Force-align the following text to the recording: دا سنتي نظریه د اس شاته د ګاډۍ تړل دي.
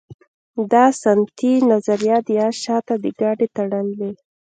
دا 0.71 0.85
سنتي 1.03 1.53
نظریه 1.71 2.17
د 2.27 2.29
اس 2.45 2.55
شاته 2.63 2.95
د 3.03 3.05
ګاډۍ 3.19 3.47
تړل 3.55 3.87
دي. 3.99 4.11